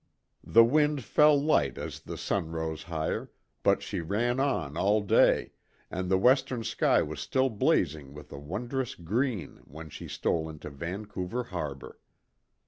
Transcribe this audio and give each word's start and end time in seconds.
The 0.43 0.63
wind 0.63 1.03
fell 1.03 1.39
light 1.39 1.77
as 1.77 1.99
the 1.99 2.17
sun 2.17 2.49
rose 2.49 2.81
higher, 2.81 3.29
but 3.61 3.83
she 3.83 3.99
ran 4.01 4.39
on 4.39 4.75
all 4.75 5.01
day, 5.01 5.51
and 5.91 6.09
the 6.09 6.17
western 6.17 6.63
sky 6.63 7.03
was 7.03 7.19
still 7.21 7.51
blazing 7.51 8.11
with 8.15 8.31
a 8.31 8.39
wondrous 8.39 8.95
green 8.95 9.57
when 9.63 9.91
she 9.91 10.07
stole 10.07 10.49
into 10.49 10.71
Vancouver 10.71 11.43
harbour. 11.43 11.99